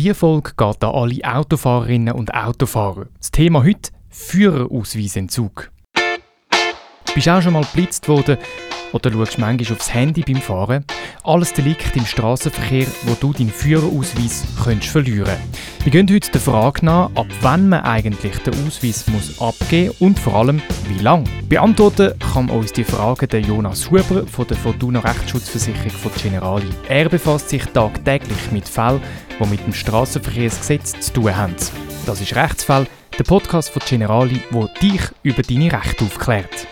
Diese 0.00 0.14
Folge 0.14 0.52
geht 0.56 0.84
an 0.84 0.94
alle 0.94 1.18
Autofahrerinnen 1.24 2.14
und 2.14 2.32
Autofahrer. 2.32 3.06
Das 3.18 3.32
Thema 3.32 3.64
heute: 3.64 3.90
Führerausweisentzug. 4.10 5.72
Bist 7.16 7.28
auch 7.28 7.42
schon 7.42 7.54
mal 7.54 7.64
geblitzt 7.64 8.06
worden 8.08 8.38
oder 8.92 9.12
schaust 9.12 9.38
manchmal 9.38 9.76
aufs 9.76 9.92
Handy 9.92 10.22
beim 10.22 10.42
Fahren? 10.42 10.84
Alles 11.24 11.52
Delikt 11.52 11.96
im 11.96 12.06
Straßenverkehr, 12.06 12.86
wo 13.02 13.14
du 13.20 13.32
deinen 13.32 13.50
Führerausweis 13.50 14.44
könntest 14.62 14.92
verlieren 14.92 15.36
Wir 15.84 15.92
gehen 15.92 16.08
heute 16.10 16.30
der 16.30 16.40
Frage 16.40 16.84
nach, 16.84 17.10
ab 17.14 17.26
wann 17.40 17.68
man 17.68 17.82
eigentlich 17.82 18.38
den 18.38 18.54
Ausweis 18.66 19.06
muss 19.08 19.40
abgeben 19.40 19.94
und 19.98 20.18
vor 20.18 20.34
allem, 20.34 20.62
wie 20.88 21.02
lange. 21.02 21.24
Beantworten 21.48 22.18
kann 22.32 22.50
uns 22.50 22.72
die 22.72 22.84
Frage 22.84 23.26
der 23.26 23.40
Jonas 23.40 23.90
Huber 23.90 24.26
von 24.26 24.46
der 24.46 24.56
Fortuna 24.56 25.00
Rechtsschutzversicherung 25.00 25.90
von 25.90 26.12
Generali. 26.22 26.68
Er 26.88 27.08
befasst 27.08 27.48
sich 27.48 27.64
tagtäglich 27.66 28.52
mit 28.52 28.68
Fällen, 28.68 29.02
die 29.38 29.48
mit 29.48 29.64
dem 29.66 29.74
Straßenverkehrsgesetz 29.74 31.00
zu 31.00 31.12
tun 31.12 31.36
haben. 31.36 31.54
Das 32.06 32.20
ist 32.20 32.34
Rechtsfall, 32.34 32.86
der 33.18 33.24
Podcast 33.24 33.70
von 33.70 33.82
Generali, 33.86 34.40
wo 34.50 34.68
dich 34.80 35.02
über 35.22 35.42
deine 35.42 35.72
Rechte 35.72 36.04
aufklärt. 36.04 36.66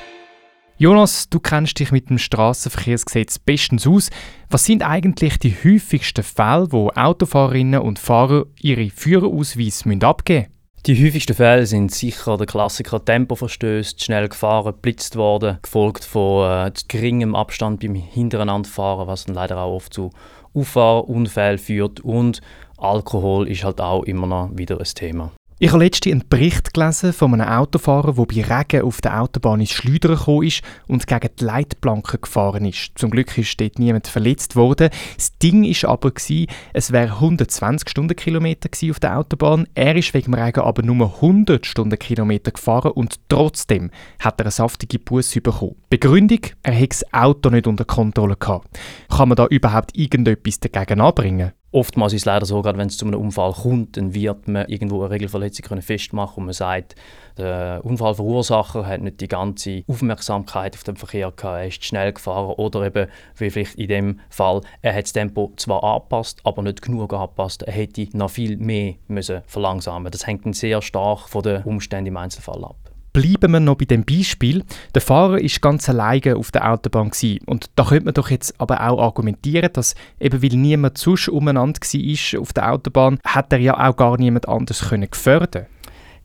Jonas, 0.78 1.30
du 1.30 1.40
kennst 1.40 1.78
dich 1.78 1.90
mit 1.90 2.10
dem 2.10 2.18
Straßenverkehrsgesetz 2.18 3.38
bestens 3.38 3.86
aus. 3.86 4.10
Was 4.50 4.66
sind 4.66 4.82
eigentlich 4.82 5.38
die 5.38 5.54
häufigsten 5.54 6.22
Fälle, 6.22 6.70
wo 6.70 6.90
Autofahrerinnen 6.90 7.80
und 7.80 7.98
Fahrer 7.98 8.44
ihre 8.60 8.90
Führerausweise 8.90 9.88
abgeben 10.06 10.40
müssen? 10.40 10.52
Die 10.84 11.02
häufigsten 11.02 11.32
Fälle 11.32 11.64
sind 11.64 11.92
sicher 11.92 12.36
der 12.36 12.46
Klassiker 12.46 13.02
Tempoverstöß, 13.02 13.96
schnell 13.98 14.28
gefahren, 14.28 14.74
blitzt 14.82 15.16
worden, 15.16 15.58
gefolgt 15.62 16.04
von 16.04 16.66
äh, 16.66 16.72
geringem 16.88 17.34
Abstand 17.34 17.80
beim 17.80 17.94
Hintereinanderfahren, 17.94 19.06
was 19.06 19.24
dann 19.24 19.34
leider 19.34 19.56
auch 19.56 19.76
oft 19.76 19.94
zu 19.94 20.10
Auffahrunfällen 20.52 21.58
führt. 21.58 22.00
Und 22.00 22.42
Alkohol 22.76 23.48
ist 23.48 23.64
halt 23.64 23.80
auch 23.80 24.02
immer 24.02 24.26
noch 24.26 24.50
wieder 24.52 24.78
ein 24.78 24.84
Thema. 24.84 25.32
Ich 25.58 25.72
habe 25.72 25.82
letztens 25.82 26.12
einen 26.12 26.28
Bericht 26.28 26.74
gelesen 26.74 27.14
von 27.14 27.32
einem 27.32 27.48
Autofahrer, 27.48 28.12
der 28.12 28.26
bei 28.26 28.44
Regen 28.44 28.82
auf 28.82 29.00
der 29.00 29.22
Autobahn 29.22 29.60
ins 29.60 29.70
Schleudern 29.70 30.18
gekommen 30.18 30.46
ist 30.46 30.60
und 30.86 31.06
gegen 31.06 31.30
die 31.40 31.44
Leitplanke 31.44 32.18
gefahren 32.18 32.66
ist. 32.66 32.90
Zum 32.96 33.10
Glück 33.10 33.38
ist 33.38 33.58
dort 33.58 33.78
niemand 33.78 34.06
verletzt 34.06 34.54
worden. 34.54 34.90
Das 35.16 35.38
Ding 35.38 35.64
war 35.64 35.90
aber, 35.92 36.10
gewesen, 36.10 36.48
es 36.74 36.92
wäre 36.92 37.14
120 37.14 37.88
Stundenkilometer 37.88 38.68
auf 38.90 39.00
der 39.00 39.18
Autobahn. 39.18 39.66
Er 39.72 39.96
ist 39.96 40.12
wegen 40.12 40.32
dem 40.32 40.34
Regen 40.34 40.60
aber 40.60 40.82
nur 40.82 41.14
100 41.14 41.64
Stundenkilometer 41.64 42.50
gefahren 42.50 42.90
und 42.90 43.18
trotzdem 43.30 43.90
hat 44.20 44.38
er 44.38 44.44
eine 44.44 44.50
saftige 44.50 44.98
Busse 44.98 45.40
bekommen. 45.40 45.76
Begründung, 45.88 46.40
er 46.64 46.74
hätte 46.74 46.98
das 47.00 47.14
Auto 47.14 47.48
nicht 47.48 47.66
unter 47.66 47.86
Kontrolle 47.86 48.36
gehabt. 48.36 48.78
Kann 49.08 49.30
man 49.30 49.36
da 49.36 49.46
überhaupt 49.46 49.96
irgendetwas 49.96 50.60
dagegen 50.60 51.00
anbringen? 51.00 51.52
Oftmals 51.72 52.12
ist 52.12 52.22
es 52.22 52.24
leider 52.24 52.46
so, 52.46 52.62
gerade 52.62 52.78
wenn 52.78 52.86
es 52.86 52.96
zu 52.96 53.04
einem 53.04 53.20
Unfall 53.20 53.52
kommt, 53.52 53.96
dann 53.96 54.14
wird 54.14 54.46
man 54.46 54.68
irgendwo 54.68 55.00
eine 55.00 55.10
Regelverletzung 55.10 55.66
können 55.66 55.82
festmachen 55.82 56.38
und 56.38 56.44
man 56.46 56.54
sagt, 56.54 56.94
der 57.36 57.80
Unfallverursacher 57.84 58.86
hat 58.86 59.02
nicht 59.02 59.20
die 59.20 59.28
ganze 59.28 59.82
Aufmerksamkeit 59.88 60.74
auf 60.74 60.84
den 60.84 60.96
Verkehr 60.96 61.32
gehabt, 61.32 61.60
er 61.60 61.66
ist 61.66 61.84
schnell 61.84 62.12
gefahren 62.12 62.54
oder 62.56 62.86
eben, 62.86 63.08
wie 63.36 63.50
vielleicht 63.50 63.74
in 63.74 63.88
dem 63.88 64.20
Fall, 64.30 64.60
er 64.80 64.94
hat 64.94 65.04
das 65.04 65.12
Tempo 65.12 65.52
zwar 65.56 65.82
angepasst, 65.82 66.40
aber 66.44 66.62
nicht 66.62 66.82
genug 66.82 67.12
angepasst, 67.12 67.64
er 67.64 67.72
hätte 67.72 68.08
noch 68.16 68.30
viel 68.30 68.56
mehr 68.56 68.94
müssen 69.08 69.42
verlangsamen. 69.46 70.12
Das 70.12 70.26
hängt 70.26 70.46
dann 70.46 70.52
sehr 70.52 70.80
stark 70.80 71.28
von 71.28 71.42
den 71.42 71.62
Umständen 71.64 72.06
im 72.06 72.16
Einzelfall 72.16 72.64
ab 72.64 72.95
bleiben 73.16 73.52
wir 73.52 73.60
noch 73.60 73.76
bei 73.76 73.86
dem 73.86 74.04
Beispiel. 74.04 74.62
Der 74.94 75.00
Fahrer 75.00 75.40
ist 75.40 75.62
ganz 75.62 75.88
alleine 75.88 76.36
auf 76.36 76.50
der 76.50 76.70
Autobahn 76.70 77.08
gewesen. 77.08 77.40
und 77.46 77.70
da 77.74 77.84
könnte 77.84 78.04
man 78.04 78.12
doch 78.14 78.28
jetzt 78.28 78.60
aber 78.60 78.86
auch 78.86 79.02
argumentieren, 79.02 79.70
dass 79.72 79.94
eben 80.20 80.42
weil 80.42 80.50
niemand 80.50 80.98
sonst 80.98 81.28
umeinander 81.28 81.80
war 81.80 82.40
auf 82.42 82.52
der 82.52 82.72
Autobahn, 82.72 83.18
hat 83.24 83.54
er 83.54 83.58
ja 83.58 83.88
auch 83.88 83.96
gar 83.96 84.18
niemand 84.18 84.46
anders 84.46 84.90
können 84.90 85.10
gefördern. 85.10 85.64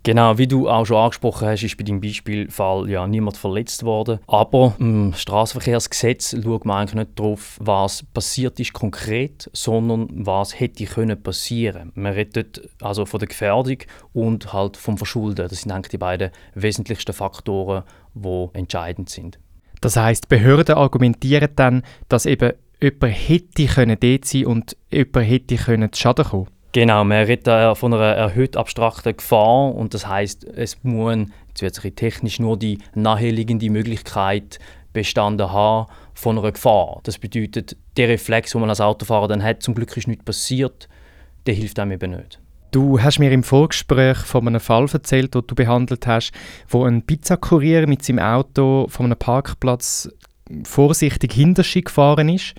Genau, 0.04 0.40
wie 0.40 0.48
du 0.48 0.68
auch 0.68 0.86
schon 0.86 0.98
angesprochen 0.98 1.48
hast, 1.48 1.62
ist 1.62 1.78
bei 1.78 1.84
deinem 1.84 2.02
Beispielfall 2.02 2.90
ja 2.90 3.06
niemand 3.06 3.38
verletzt 3.38 3.84
worden. 3.84 4.20
Aber 4.26 4.76
im 4.80 5.14
Straßenverkehrsgesetz 5.14 6.36
schaut 6.44 6.66
man 6.66 6.78
eigentlich 6.78 6.96
nicht 6.96 7.20
darauf, 7.20 7.58
was 7.62 8.04
passiert 8.04 8.60
ist 8.60 8.74
konkret, 8.74 9.50
sondern 9.54 10.08
was 10.12 10.60
hätte 10.60 10.86
können 10.86 11.22
passieren. 11.22 11.92
Man 11.94 12.14
redet 12.14 12.68
also 12.82 13.06
von 13.06 13.20
der 13.20 13.28
Gefährdung 13.28 13.78
und 14.14 14.54
halt 14.54 14.76
vom 14.76 14.98
Verschulden. 14.98 15.48
Das 15.48 15.62
sind 15.62 15.72
eigentlich 15.72 15.92
die 15.92 16.00
beiden 16.00 16.32
wesentlichsten 16.56 17.14
Faktoren, 17.14 17.84
die 18.16 18.48
entscheidend 18.54 19.10
sind. 19.10 19.38
Das 19.82 19.98
heißt, 19.98 20.30
Behörden 20.30 20.76
argumentieren 20.76 21.50
dann, 21.56 21.84
dass 22.10 22.26
eben 22.26 22.54
jemand 22.82 23.14
hätte 23.14 23.66
können 23.68 23.98
dort 24.00 24.26
sein 24.26 24.46
und 24.48 24.78
jemand 24.92 25.28
hätte 25.28 25.56
können 25.58 25.94
zu 25.94 26.02
Schaden 26.02 26.26
kommen. 26.26 26.48
Genau, 26.74 27.04
man 27.04 27.26
redet 27.26 27.78
von 27.78 27.94
einer 27.94 28.04
erhöht 28.04 28.56
abstrakten 28.56 29.18
Gefahr 29.18 29.76
und 29.76 29.94
das 29.94 30.08
heißt, 30.08 30.46
es 30.46 30.82
muss, 30.84 31.28
jetzt 31.60 31.82
technisch 31.96 32.40
nur 32.40 32.58
die 32.58 32.78
naheliegende 32.96 33.70
Möglichkeit 33.70 34.58
bestanden 34.94 35.52
haben 35.52 35.92
von 36.14 36.38
einer 36.38 36.52
Gefahr. 36.52 37.02
Das 37.04 37.18
bedeutet, 37.18 37.76
der 37.98 38.08
Reflex, 38.08 38.52
den 38.52 38.62
man 38.62 38.70
als 38.70 38.80
Autofahrer 38.80 39.28
dann 39.28 39.44
hat, 39.44 39.64
zum 39.64 39.76
Glück 39.76 39.96
ist 39.98 40.08
nichts 40.08 40.24
passiert, 40.24 40.88
der 41.46 41.56
hilft 41.56 41.78
einem 41.80 41.92
eben 41.92 42.12
nicht. 42.12 42.40
Du 42.72 43.02
hast 43.02 43.20
mir 43.20 43.32
im 43.34 43.44
Vorgespräch 43.44 44.18
von 44.20 44.48
einem 44.48 44.62
Fall 44.62 44.88
erzählt, 44.94 45.36
den 45.36 45.42
du 45.46 45.56
behandelt 45.56 46.08
hast, 46.08 46.32
wo 46.70 46.86
ein 46.86 47.02
Pizzakurier 47.06 47.86
mit 47.86 48.06
seinem 48.06 48.20
Auto 48.20 48.88
von 48.88 49.08
einem 49.08 49.20
Parkplatz 49.20 50.10
vorsichtig 50.64 51.34
hinter 51.34 51.64
sich 51.64 51.86
gefahren 51.86 52.30
ist. 52.30 52.54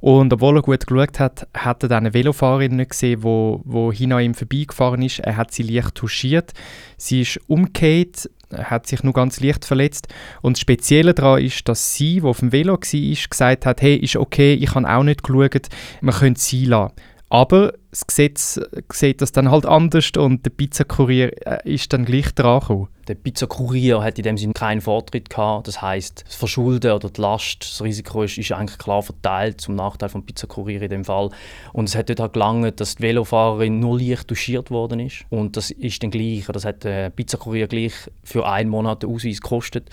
Und 0.00 0.32
obwohl 0.32 0.56
er 0.56 0.62
gut 0.62 0.86
geschaut 0.86 1.18
hat, 1.18 1.48
hat 1.54 1.82
er 1.82 1.88
dann 1.88 2.04
eine 2.06 2.14
Velofahrerin 2.14 2.76
nicht 2.76 2.90
gesehen, 2.90 3.22
wo, 3.22 3.62
wo 3.64 3.92
hin 3.92 4.12
an 4.12 4.22
ihm 4.22 4.34
vorbeigefahren 4.34 5.02
ist. 5.02 5.20
Er 5.20 5.36
hat 5.36 5.52
sie 5.52 5.62
leicht 5.62 5.94
touchiert. 5.94 6.52
Sie 6.96 7.22
ist 7.22 7.40
umgekehrt, 7.48 8.30
hat 8.52 8.86
sich 8.86 9.02
nur 9.02 9.12
ganz 9.12 9.40
leicht 9.40 9.64
verletzt. 9.64 10.08
Und 10.42 10.56
das 10.56 10.60
Spezielle 10.60 11.14
daran 11.14 11.42
ist, 11.42 11.68
dass 11.68 11.94
sie, 11.94 12.20
die 12.20 12.22
auf 12.22 12.40
dem 12.40 12.52
Velo 12.52 12.74
war, 12.74 12.78
gesagt 12.78 13.66
hat, 13.66 13.82
hey, 13.82 13.96
ist 13.96 14.16
okay, 14.16 14.54
ich 14.54 14.74
habe 14.74 14.88
auch 14.88 15.02
nicht 15.02 15.22
geschaut, 15.22 15.68
man 16.00 16.14
könnte 16.14 16.40
sie 16.40 16.64
lassen. 16.64 16.94
Aber 17.30 17.74
das 17.90 18.06
Gesetz 18.06 18.60
sieht 18.92 19.22
das 19.22 19.32
dann 19.32 19.50
halt 19.50 19.64
anders 19.64 20.10
und 20.18 20.44
der 20.44 20.50
Pizzakurier 20.50 21.46
äh, 21.46 21.72
ist 21.72 21.92
dann 21.92 22.04
gleich 22.04 22.34
dran 22.34 22.60
gekommen. 22.60 22.88
Der 23.08 23.14
Pizzakurier 23.14 24.02
hat 24.02 24.18
in 24.18 24.24
dem 24.24 24.36
Sinne 24.36 24.52
keinen 24.52 24.82
Vortritt 24.82 25.30
gehabt. 25.30 25.66
Das 25.66 25.80
heißt, 25.80 26.24
das 26.26 26.34
Verschulden 26.34 26.92
oder 26.92 27.08
die 27.08 27.18
Last, 27.18 27.62
das 27.62 27.82
Risiko 27.82 28.22
ist, 28.22 28.36
ist 28.36 28.52
eigentlich 28.52 28.76
klar 28.78 29.02
verteilt 29.02 29.62
zum 29.62 29.74
Nachteil 29.76 30.10
vom 30.10 30.26
Pizzakurier 30.26 30.82
in 30.82 30.90
dem 30.90 31.04
Fall. 31.04 31.30
Und 31.72 31.88
es 31.88 31.96
hat 31.96 32.10
dort 32.10 32.20
halt 32.20 32.34
gelangt, 32.34 32.78
dass 32.80 32.96
die 32.96 33.04
Velofahrerin 33.04 33.80
nur 33.80 33.98
leicht 33.98 34.28
touchiert 34.28 34.70
worden 34.70 35.00
ist. 35.00 35.24
Und 35.30 35.56
das 35.56 35.70
ist 35.70 36.02
dann 36.02 36.10
gleich, 36.10 36.44
das 36.46 36.66
hat 36.66 36.84
der 36.84 37.08
Pizzakurier 37.08 37.66
gleich 37.66 37.94
für 38.22 38.46
einen 38.46 38.68
Monat 38.68 39.02
den 39.02 39.14
Ausweis 39.14 39.40
gekostet. 39.40 39.88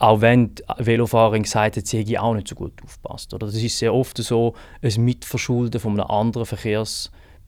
Auch 0.00 0.20
wenn 0.20 0.56
die 0.56 0.62
Velofahrerin 0.78 1.44
gesagt 1.44 1.76
hat, 1.76 1.86
sie 1.86 1.98
hätte 1.98 2.20
auch 2.20 2.34
nicht 2.34 2.48
so 2.48 2.56
gut 2.56 2.72
aufgepasst. 2.82 3.32
Oder 3.32 3.46
das 3.46 3.56
ist 3.56 3.78
sehr 3.78 3.94
oft 3.94 4.18
so, 4.18 4.54
ein 4.82 5.04
Mitverschulden 5.04 5.80
von 5.80 5.92
einem 5.92 6.10
anderen 6.10 6.46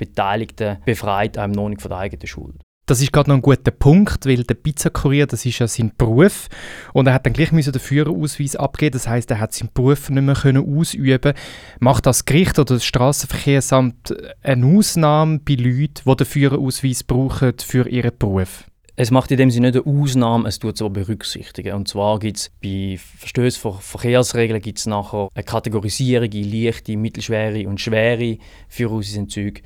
Verkehrsbeteiligten 0.00 0.78
befreit 0.84 1.38
einem 1.38 1.52
noch 1.52 1.68
nicht 1.68 1.82
von 1.82 1.90
der 1.90 1.98
eigenen 1.98 2.26
Schuld. 2.26 2.56
Das 2.86 3.00
ist 3.00 3.12
gerade 3.12 3.30
noch 3.30 3.36
ein 3.36 3.42
guter 3.42 3.70
Punkt, 3.70 4.26
weil 4.26 4.42
der 4.42 4.54
Pizzakurier, 4.54 5.28
das 5.28 5.46
ist 5.46 5.60
ja 5.60 5.68
sein 5.68 5.92
Beruf 5.96 6.48
und 6.92 7.06
er 7.06 7.14
hat 7.14 7.24
dann 7.24 7.34
gleich 7.34 7.52
müssen 7.52 7.72
den 7.72 7.80
Führerausweis 7.80 8.56
abgeben. 8.56 8.94
Das 8.94 9.06
heißt, 9.06 9.30
er 9.30 9.38
hat 9.38 9.52
seinen 9.52 9.70
Beruf 9.72 10.10
nicht 10.10 10.22
mehr 10.22 10.34
können 10.34 10.66
ausüben. 10.76 11.34
Macht 11.78 12.06
das 12.06 12.24
Gericht 12.24 12.58
oder 12.58 12.74
das 12.74 12.84
Straßenverkehrsamt 12.84 14.16
eine 14.42 14.66
Ausnahme 14.66 15.38
bei 15.38 15.54
Leuten, 15.54 16.02
die 16.04 16.16
den 16.16 16.26
Führerausweis 16.26 17.04
brauchen 17.04 17.52
für 17.64 17.88
ihren 17.88 18.16
Beruf? 18.18 18.64
Es 18.96 19.12
macht 19.12 19.30
in 19.30 19.38
dem 19.38 19.50
Sinne 19.52 19.70
nicht 19.70 19.86
eine 19.86 20.02
Ausnahme, 20.02 20.48
es 20.48 20.58
tut 20.58 20.74
es 20.74 20.82
aber 20.82 20.90
berücksichtigen. 20.90 21.74
Und 21.74 21.86
zwar 21.86 22.18
gibt 22.18 22.38
es 22.38 22.50
bei 22.60 22.98
Verstößen 23.18 23.60
von 23.60 23.80
Verkehrsregeln 23.80 24.60
gibt's 24.60 24.86
nachher 24.86 25.28
eine 25.32 25.44
Kategorisierung 25.44 26.30
in 26.32 26.50
leichte, 26.50 26.96
mittelschwere 26.96 27.68
und 27.68 27.80
schwere 27.80 28.38
Führerhausentzüge 28.68 29.62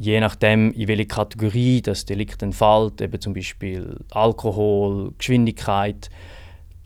je 0.00 0.18
nachdem, 0.18 0.72
in 0.72 0.88
welche 0.88 1.06
Kategorie 1.06 1.82
das 1.82 2.06
Delikt 2.06 2.42
entfällt, 2.42 3.02
eben 3.02 3.20
zum 3.20 3.34
Beispiel 3.34 3.98
Alkohol, 4.10 5.12
Geschwindigkeit, 5.18 6.08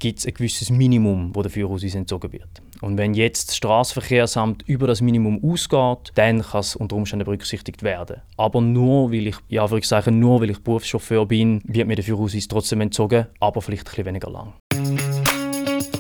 gibt 0.01 0.19
es 0.19 0.27
ein 0.27 0.35
gewisses 0.35 0.69
Minimum, 0.69 1.31
wo 1.33 1.41
der 1.41 1.51
Führerausweis 1.51 1.95
entzogen 1.95 2.33
wird. 2.33 2.61
Und 2.81 2.99
wenn 2.99 3.15
jetzt 3.15 3.51
das 3.51 3.57
Straßenverkehrsamt 3.57 4.65
über 4.67 4.89
das 4.89 5.01
Minimum 5.01 5.41
ausgeht, 5.45 6.11
dann 6.17 6.43
kann 6.43 6.61
es 6.61 6.75
unter 6.75 6.97
Umständen 6.97 7.25
berücksichtigt 7.25 7.85
werden. 7.85 8.21
Aber 8.37 8.61
nur 8.61 9.13
weil 9.13 9.29
ich, 9.29 9.37
ja, 9.49 9.65
nur 10.11 10.41
weil 10.41 10.51
ich 10.51 10.59
Berufschauffeur 10.59 11.25
bin, 11.25 11.63
wird 11.65 11.87
mir 11.87 11.95
der 11.95 12.05
Führerausweis 12.05 12.49
trotzdem 12.49 12.81
entzogen, 12.81 13.27
aber 13.39 13.63
vielleicht 13.63 13.97
ein 13.97 14.05
weniger 14.05 14.31
lang. 14.31 14.55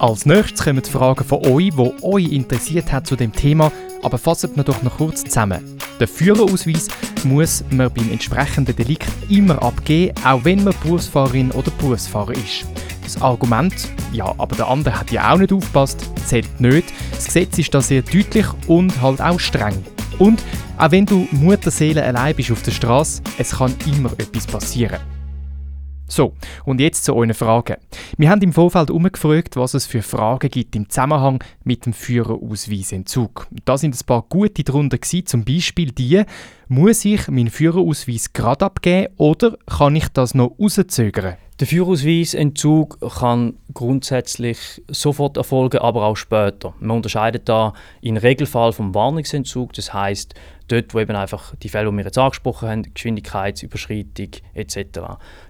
Als 0.01 0.27
nächstes 0.27 0.65
kommen 0.65 0.83
die 0.83 0.91
Fragen 0.91 1.25
von 1.25 1.47
euch, 1.47 1.71
die 1.71 2.03
euch 2.03 2.33
interessiert 2.33 2.91
hat 2.91 3.07
zu 3.07 3.15
dem 3.15 3.33
Thema, 3.33 3.71
aber 4.03 4.19
fassen 4.19 4.51
wir 4.57 4.65
doch 4.65 4.83
noch 4.83 4.97
kurz 4.97 5.23
zusammen. 5.23 5.74
Den 6.01 6.09
Führerausweis 6.09 6.89
muss 7.23 7.65
man 7.71 7.93
beim 7.93 8.11
entsprechenden 8.11 8.75
Delikt 8.75 9.09
immer 9.29 9.63
abgeben, 9.63 10.15
auch 10.25 10.45
wenn 10.45 10.65
man 10.65 10.75
Berufsfahrerin 10.83 11.53
oder 11.53 11.71
Berufsfahrer 11.79 12.33
ist. 12.33 12.67
Das 13.03 13.21
Argument, 13.21 13.75
ja, 14.13 14.35
aber 14.39 14.57
der 14.57 14.69
andere 14.69 14.99
hat 14.99 15.11
ja 15.13 15.33
auch 15.33 15.39
nicht 15.39 15.53
aufgepasst, 15.53 16.05
zählt 16.27 16.61
nicht. 16.61 16.93
Das 17.13 17.27
Gesetz 17.27 17.59
ist 17.59 17.73
da 17.75 17.81
sehr 17.81 18.03
deutlich 18.03 18.47
und 18.67 19.01
halt 19.01 19.21
auch 19.21 19.39
streng. 19.39 19.85
Und 20.19 20.43
Auch 20.77 20.91
wenn 20.91 21.07
du 21.07 21.29
Mutterseele 21.31 22.03
allein 22.03 22.35
bist 22.35 22.51
auf 22.51 22.63
der 22.63 22.73
Straße, 22.73 23.23
es 23.39 23.53
kann 23.53 23.75
immer 23.87 24.11
etwas 24.19 24.47
passieren. 24.47 24.99
So, 26.07 26.35
und 26.65 26.81
jetzt 26.81 27.05
zu 27.05 27.15
euren 27.15 27.33
Fragen. 27.33 27.77
Wir 28.19 28.29
haben 28.29 28.43
im 28.43 28.53
Vorfeld 28.53 28.91
umgefragt, 28.91 29.57
was 29.57 29.75
es 29.75 29.87
für 29.87 30.03
Fragen 30.03 30.51
gibt 30.51 30.77
im 30.77 30.89
Zusammenhang 30.89 31.43
mit 31.65 31.87
dem 31.87 31.95
Führerausweisentzug. 31.95 33.47
Da 33.65 33.79
sind 33.79 33.95
ein 33.95 34.07
paar 34.07 34.23
gute 34.29 34.65
drunter 34.65 34.99
gewesen, 34.99 35.27
zum 35.27 35.45
Beispiel 35.45 35.93
die, 35.93 36.23
muss 36.69 37.05
ich 37.05 37.29
meinen 37.29 37.51
Führerausweis 37.51 38.33
gerade 38.33 38.67
abgeben 38.67 39.15
oder 39.17 39.57
kann 39.67 39.97
ich 39.97 40.09
das 40.09 40.35
noch 40.35 40.57
rauszögern? 40.59 41.37
Der 41.61 41.69
Führerausweisentzug 41.69 42.99
kann 43.21 43.55
grundsätzlich 43.73 44.83
sofort 44.89 45.37
erfolgen, 45.37 45.79
aber 45.79 46.05
auch 46.05 46.17
später. 46.17 46.75
Man 46.81 46.97
unterscheidet 46.97 47.49
da 47.49 47.75
im 48.01 48.17
Regelfall 48.17 48.73
vom 48.73 48.93
Warnungsentzug, 48.93 49.73
das 49.73 49.95
heißt 49.95 50.35
dort, 50.67 50.95
wo 50.95 50.99
eben 50.99 51.15
einfach 51.15 51.55
die 51.55 51.69
Fälle, 51.69 51.93
die 51.93 51.97
wir 51.97 52.05
jetzt 52.07 52.19
angesprochen 52.19 52.69
haben, 52.69 52.93
Geschwindigkeitsüberschreitung 52.93 54.31
etc. 54.55 54.77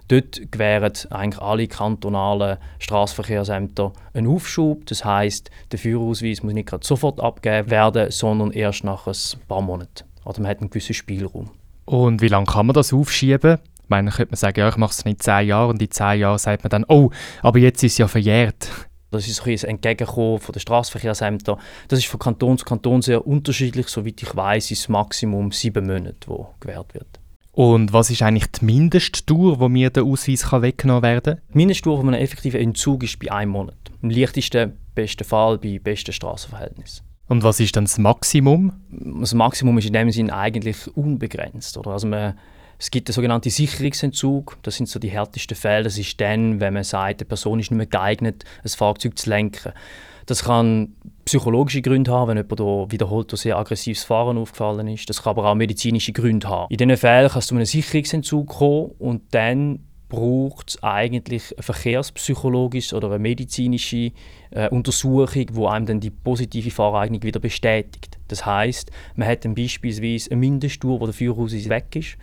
Dort 0.07 0.51
gewähren 0.51 0.93
eigentlich 1.09 1.41
alle 1.41 1.67
kantonalen 1.67 2.59
Straßenverkehrsämter 2.77 3.91
einen 4.13 4.27
Aufschub. 4.27 4.85
Das 4.85 5.03
heißt, 5.03 5.49
der 5.71 5.79
Führerausweis 5.79 6.43
muss 6.43 6.53
nicht 6.53 6.69
gerade 6.69 6.85
sofort 6.85 7.19
abgegeben 7.19 7.71
werden, 7.71 8.11
sondern 8.11 8.51
erst 8.51 8.83
nach 8.83 9.07
ein 9.07 9.15
paar 9.47 9.61
Monaten. 9.61 10.03
Oder 10.23 10.39
man 10.39 10.51
hat 10.51 10.59
einen 10.59 10.69
gewissen 10.69 10.93
Spielraum. 10.93 11.49
Und 11.85 12.21
wie 12.21 12.27
lange 12.27 12.45
kann 12.45 12.67
man 12.67 12.75
das 12.75 12.93
aufschieben? 12.93 13.57
Ich 13.85 13.89
meine, 13.89 14.09
könnte 14.09 14.31
man 14.31 14.37
sagen, 14.37 14.59
ja, 14.59 14.67
ich 14.67 14.77
mache 14.77 14.91
es 14.91 15.01
in 15.01 15.19
zehn 15.19 15.47
Jahren 15.47 15.69
und 15.69 15.81
in 15.81 15.91
zehn 15.91 16.19
Jahren 16.19 16.39
sagt 16.39 16.63
man 16.63 16.71
dann, 16.71 16.85
oh, 16.87 17.11
aber 17.43 17.59
jetzt 17.59 17.83
ist 17.83 17.91
es 17.91 17.97
ja 17.99 18.07
verjährt. 18.07 18.67
Das 19.11 19.27
ist 19.27 19.45
ein 19.45 19.69
Entgegenkommen 19.69 20.39
von 20.39 20.53
den 20.53 20.59
Straßenverkehrsämtern. 20.59 21.59
Das 21.87 21.99
ist 21.99 22.07
von 22.07 22.19
Kanton 22.19 22.57
zu 22.57 22.65
Kanton 22.65 23.03
sehr 23.03 23.27
unterschiedlich. 23.27 23.87
Soweit 23.89 24.19
ich 24.23 24.35
weiß, 24.35 24.71
ist 24.71 24.81
das 24.81 24.89
Maximum 24.89 25.51
sieben 25.51 25.85
Monate, 25.85 26.17
wo 26.25 26.49
gewährt 26.59 26.95
wird. 26.95 27.19
Und 27.51 27.93
was 27.93 28.09
ist 28.09 28.23
eigentlich 28.23 28.47
die 28.47 28.65
Mindestdauer, 28.65 29.59
wo 29.59 29.69
mir 29.69 29.91
der 29.91 30.03
Ausweis 30.03 30.49
kann 30.49 30.63
weggenommen 30.63 31.03
werden 31.03 31.35
kann? 31.35 31.41
Die 31.53 31.57
Mindestdauer 31.57 31.97
von 31.99 32.07
einem 32.09 32.23
effektiven 32.23 32.59
Entzug 32.59 33.03
ist 33.03 33.19
bei 33.19 33.31
einem 33.31 33.51
Monat. 33.51 33.77
Im 34.01 34.09
leichtesten, 34.09 34.73
besten 34.95 35.23
Fall 35.23 35.59
bei 35.59 35.79
besten 35.79 36.11
Straßenverhältnissen. 36.11 37.05
Und 37.27 37.43
was 37.43 37.59
ist 37.59 37.75
dann 37.75 37.85
das 37.85 37.97
Maximum? 37.97 38.73
Das 38.89 39.33
Maximum 39.33 39.77
ist 39.77 39.87
in 39.87 39.93
dem 39.93 40.11
Sinne 40.11 40.35
eigentlich 40.35 40.95
unbegrenzt. 40.95 41.77
Oder? 41.77 41.91
Also 41.91 42.07
man, 42.07 42.37
es 42.77 42.91
gibt 42.91 43.07
den 43.07 43.13
sogenannten 43.13 43.49
Sicherungsentzug. 43.49 44.57
Das 44.63 44.75
sind 44.75 44.89
so 44.89 44.99
die 44.99 45.09
härtesten 45.09 45.55
Fälle. 45.55 45.83
Das 45.83 45.97
ist 45.97 46.19
dann, 46.19 46.59
wenn 46.59 46.73
man 46.73 46.83
sagt, 46.83 47.21
eine 47.21 47.27
Person 47.27 47.59
ist 47.59 47.71
nicht 47.71 47.77
mehr 47.77 47.85
geeignet, 47.85 48.43
ein 48.63 48.69
Fahrzeug 48.69 49.17
zu 49.17 49.29
lenken. 49.29 49.71
Das 50.25 50.43
kann 50.43 50.95
psychologische 51.25 51.81
Gründe 51.81 52.11
haben, 52.11 52.29
wenn 52.29 52.37
jemand 52.37 52.91
wiederholt 52.91 53.31
durch 53.31 53.41
sehr 53.41 53.57
aggressives 53.57 54.03
Fahren 54.03 54.37
aufgefallen 54.37 54.87
ist. 54.87 55.09
Das 55.09 55.23
kann 55.23 55.31
aber 55.31 55.49
auch 55.49 55.55
medizinische 55.55 56.13
Gründe 56.13 56.49
haben. 56.49 56.67
In 56.69 56.77
diesen 56.77 56.97
Fällen 56.97 57.29
kannst 57.29 57.51
du 57.51 57.55
einen 57.55 57.65
Sicherungsentzug 57.65 58.47
kommen 58.47 58.91
und 58.97 59.21
dann 59.31 59.79
braucht 60.09 60.69
es 60.69 60.83
eigentlich 60.83 61.53
eine 61.55 61.63
verkehrspsychologische 61.63 62.95
oder 62.95 63.09
eine 63.09 63.19
medizinische 63.19 64.11
äh, 64.51 64.69
Untersuchung, 64.69 65.45
wo 65.53 65.67
einem 65.67 65.85
dann 65.85 65.99
die 65.99 66.11
positive 66.11 66.71
Fahreignung 66.71 67.23
wieder 67.23 67.39
bestätigt. 67.39 68.17
Das 68.27 68.45
heißt, 68.45 68.91
man 69.15 69.27
hat 69.27 69.45
dann 69.45 69.55
beispielsweise 69.55 70.31
eine 70.31 70.39
Mindesttour, 70.39 71.01
wo 71.01 71.05
der 71.05 71.13
Führerausweis 71.13 71.69
weg 71.69 71.95
ist 71.95 72.17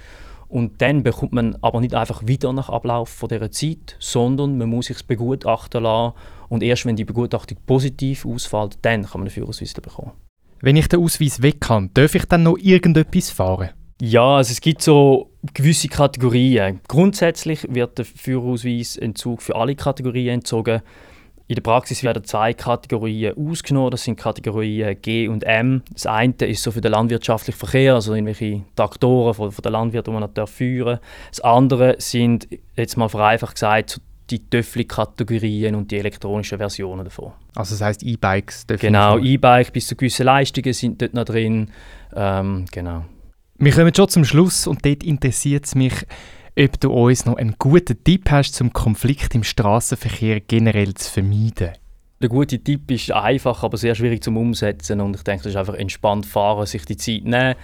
und 0.53 0.83
dann 0.83 1.03
bekommt 1.03 1.33
man 1.33 1.57
aber 1.63 1.81
nicht 1.81 1.95
einfach 1.95 2.27
wieder 2.27 2.53
nach 2.53 2.69
Ablauf 2.69 3.09
von 3.09 3.31
dieser 3.31 3.51
Zeit, 3.51 3.97
sondern 3.99 4.59
man 4.59 4.69
muss 4.69 4.87
sich 4.87 5.03
begutachten 5.07 5.83
lassen 5.83 6.13
und 6.51 6.63
erst 6.63 6.85
wenn 6.85 6.95
die 6.95 7.07
Begutachtung 7.07 7.57
positiv 7.65 8.27
ausfällt, 8.27 8.79
dann 8.83 9.03
kann 9.03 9.21
man 9.21 9.23
einen 9.23 9.31
Führerausweis 9.31 9.73
bekommen. 9.73 10.13
Wenn 10.61 10.77
ich 10.77 10.89
den 10.89 11.01
Ausweis 11.01 11.41
weg 11.41 11.63
kann, 11.63 11.91
darf 11.95 12.15
ich 12.15 12.27
dann 12.27 12.43
noch 12.43 12.59
irgendetwas 12.59 13.31
fahren? 13.31 13.71
Ja, 13.99 14.37
also 14.37 14.53
es 14.53 14.61
gibt 14.61 14.83
so 14.83 15.31
gewisse 15.55 15.89
Kategorien. 15.89 16.81
Grundsätzlich 16.87 17.67
wird 17.71 17.97
der 17.97 18.05
Führerausweisentzug 18.05 19.41
für 19.41 19.57
alle 19.57 19.75
Kategorien 19.75 20.35
entzogen. 20.35 20.83
In 21.53 21.57
der 21.57 21.63
Praxis 21.65 22.03
werden 22.03 22.25
zwei 22.25 22.55
Kategorien 22.55 23.37
ausgenommen. 23.37 23.91
Das 23.91 24.05
sind 24.05 24.17
Kategorien 24.17 24.97
G 25.03 25.29
und 25.29 25.45
M. 25.45 25.83
Das 25.93 26.07
eine 26.07 26.33
ist 26.33 26.63
so 26.63 26.71
für 26.71 26.81
den 26.81 26.93
landwirtschaftlichen 26.93 27.59
Verkehr, 27.59 27.93
also 27.93 28.15
irgendwelche 28.15 28.63
Traktoren 28.75 29.35
von, 29.35 29.53
von 29.53 29.63
den 29.63 29.73
Landwirten, 29.73 30.15
die 30.15 30.19
man 30.19 30.31
nicht 30.35 30.49
führen 30.49 30.95
darf. 30.95 31.01
Das 31.29 31.41
andere 31.41 31.97
sind, 31.99 32.49
jetzt 32.75 32.97
mal 32.97 33.11
vereinfacht 33.11 33.57
gesagt, 33.57 34.01
die 34.31 34.39
Töffli-Kategorien 34.49 35.75
und 35.75 35.91
die 35.91 35.99
elektronischen 35.99 36.57
Versionen 36.57 37.05
davon. 37.05 37.33
Also 37.55 37.75
das 37.75 37.83
heißt 37.83 38.03
E-Bikes? 38.03 38.67
Genau, 38.67 39.19
E-Bike 39.19 39.75
bis 39.75 39.89
zu 39.89 39.95
gewissen 39.95 40.25
Leistungen 40.25 40.73
sind 40.73 41.03
dort 41.03 41.13
noch 41.13 41.27
drin. 41.27 41.71
Ähm, 42.17 42.65
genau. 42.73 43.05
Wir 43.59 43.73
kommen 43.73 43.95
schon 43.95 44.09
zum 44.09 44.25
Schluss 44.25 44.67
und 44.67 44.87
dort 44.87 45.03
interessiert 45.05 45.67
es 45.67 45.75
mich, 45.75 46.07
ob 46.59 46.81
du 46.81 46.91
uns 46.93 47.25
noch 47.25 47.37
einen 47.37 47.57
guten 47.59 48.03
Tipp 48.05 48.31
hast, 48.31 48.55
zum 48.55 48.73
Konflikt 48.73 49.35
im 49.35 49.43
Straßenverkehr 49.43 50.41
generell 50.41 50.95
zu 50.95 51.11
vermeiden. 51.11 51.73
Der 52.21 52.29
gute 52.29 52.59
Tipp 52.59 52.91
ist 52.91 53.11
einfach, 53.11 53.63
aber 53.63 53.77
sehr 53.77 53.95
schwierig 53.95 54.23
zum 54.23 54.37
Umsetzen 54.37 55.01
und 55.01 55.17
ich 55.17 55.23
denke, 55.23 55.45
das 55.45 55.53
ist 55.53 55.57
einfach 55.57 55.75
entspannt 55.75 56.27
fahren, 56.27 56.67
sich 56.67 56.85
die 56.85 56.97
Zeit 56.97 57.25
nehmen. 57.25 57.55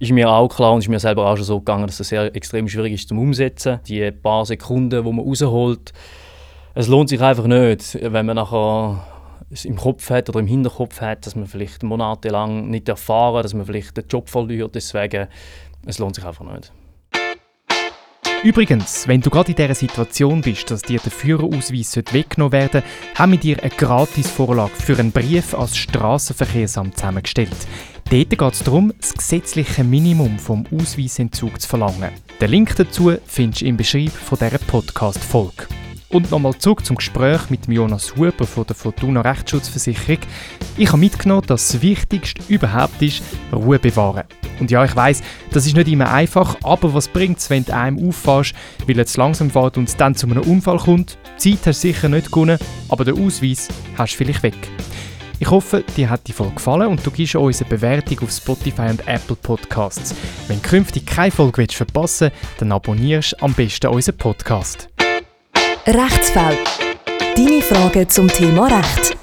Ist 0.00 0.12
mir 0.12 0.28
auch 0.28 0.48
klar 0.48 0.74
und 0.74 0.80
ist 0.80 0.88
mir 0.88 1.00
selber 1.00 1.30
auch 1.30 1.36
schon 1.36 1.46
so 1.46 1.58
gegangen, 1.60 1.86
dass 1.86 1.98
das 1.98 2.08
sehr 2.08 2.34
extrem 2.36 2.68
schwierig 2.68 2.92
ist 2.92 3.08
zum 3.08 3.18
Umsetzen. 3.18 3.80
Die 3.88 4.10
paar 4.10 4.44
Sekunden, 4.44 5.02
die 5.02 5.10
man 5.12 5.24
rausholt, 5.24 5.94
es 6.74 6.88
lohnt 6.88 7.08
sich 7.08 7.20
einfach 7.22 7.46
nicht, 7.46 7.98
wenn 8.02 8.26
man 8.26 8.36
nachher 8.36 9.06
es 9.48 9.64
im 9.64 9.76
Kopf 9.76 10.10
hat 10.10 10.28
oder 10.28 10.40
im 10.40 10.46
Hinterkopf 10.46 11.00
hat, 11.00 11.24
dass 11.24 11.36
man 11.36 11.46
vielleicht 11.46 11.82
monatelang 11.82 12.68
nicht 12.68 12.88
erfahren, 12.88 13.42
dass 13.42 13.54
man 13.54 13.64
vielleicht 13.64 13.96
den 13.96 14.06
Job 14.08 14.28
verliert. 14.28 14.74
Deswegen, 14.74 15.28
es 15.86 15.98
lohnt 15.98 16.16
sich 16.16 16.24
einfach 16.26 16.44
nicht. 16.52 16.72
Übrigens, 18.46 19.08
wenn 19.08 19.20
du 19.20 19.28
gerade 19.28 19.50
in 19.50 19.56
dieser 19.56 19.74
Situation 19.74 20.40
bist, 20.40 20.70
dass 20.70 20.82
dir 20.82 21.00
der 21.00 21.10
Führerausweis 21.10 21.96
weggenommen 21.96 22.52
werden 22.52 22.70
sollte, 22.74 22.86
haben 23.16 23.32
wir 23.32 23.40
dir 23.40 23.60
eine 23.60 23.70
Gratisvorlage 23.70 24.70
für 24.72 24.96
einen 24.96 25.10
Brief 25.10 25.52
als 25.52 25.76
Strassenverkehrsamt 25.76 26.96
zusammengestellt. 26.96 27.56
Dort 28.08 28.30
geht 28.30 28.40
es 28.40 28.62
darum, 28.62 28.92
das 29.00 29.14
gesetzliche 29.14 29.82
Minimum 29.82 30.38
vom 30.38 30.64
Ausweisentzug 30.72 31.60
zu 31.60 31.68
verlangen. 31.68 32.12
Den 32.40 32.50
Link 32.52 32.76
dazu 32.76 33.16
findest 33.26 33.62
du 33.62 33.66
im 33.66 33.76
Beschreibung 33.78 34.12
dieser 34.30 34.58
Podcast-Folge. 34.58 35.66
Und 36.16 36.30
nochmal 36.30 36.56
zurück 36.56 36.82
zum 36.86 36.96
Gespräch 36.96 37.50
mit 37.50 37.68
Jonas 37.68 38.16
Huber 38.16 38.46
von 38.46 38.64
der 38.64 38.74
Fortuna 38.74 39.20
Rechtsschutzversicherung. 39.20 40.20
Ich 40.78 40.88
habe 40.88 40.96
mitgenommen, 40.96 41.42
dass 41.46 41.68
das 41.68 41.82
Wichtigste 41.82 42.40
überhaupt 42.48 43.02
ist, 43.02 43.22
Ruhe 43.52 43.78
bewahren. 43.78 44.24
Und 44.58 44.70
ja, 44.70 44.82
ich 44.82 44.96
weiß, 44.96 45.22
das 45.50 45.66
ist 45.66 45.76
nicht 45.76 45.88
immer 45.88 46.10
einfach, 46.10 46.56
aber 46.62 46.94
was 46.94 47.08
bringt 47.08 47.36
es, 47.36 47.50
wenn 47.50 47.66
du 47.66 47.74
einem 47.74 48.08
auffährst, 48.08 48.54
weil 48.86 49.06
zu 49.06 49.20
langsam 49.20 49.50
fährt 49.50 49.76
und 49.76 49.90
es 49.90 49.96
dann 49.98 50.14
zu 50.14 50.26
einem 50.26 50.40
Unfall 50.40 50.78
kommt? 50.78 51.18
Zeit 51.36 51.58
hast 51.66 51.84
du 51.84 51.88
sicher 51.88 52.08
nicht 52.08 52.32
gewonnen, 52.32 52.58
aber 52.88 53.04
den 53.04 53.22
Ausweis 53.22 53.68
hast 53.98 54.14
du 54.14 54.16
vielleicht 54.16 54.42
weg. 54.42 54.56
Ich 55.38 55.50
hoffe, 55.50 55.84
dir 55.98 56.08
hat 56.08 56.26
die 56.28 56.32
Folge 56.32 56.54
gefallen 56.54 56.88
und 56.88 57.04
du 57.04 57.10
gibst 57.10 57.36
uns 57.36 57.60
eine 57.60 57.68
Bewertung 57.68 58.20
auf 58.20 58.30
Spotify 58.30 58.88
und 58.88 59.06
Apple 59.06 59.36
Podcasts. 59.36 60.14
Wenn 60.48 60.62
du 60.62 60.66
künftig 60.66 61.04
keine 61.04 61.30
Folge 61.30 61.66
verpassen 61.70 62.30
willst, 62.30 62.60
dann 62.62 62.72
abonnierst 62.72 63.42
am 63.42 63.52
besten 63.52 63.88
unseren 63.88 64.16
Podcast. 64.16 64.88
Rechtsfall. 65.88 66.58
Deine 67.36 67.62
Fragen 67.62 68.08
zum 68.08 68.26
Thema 68.26 68.66
Recht. 68.66 69.16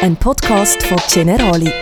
Ein 0.00 0.14
Podcast 0.14 0.80
von 0.84 1.00
Generali. 1.12 1.72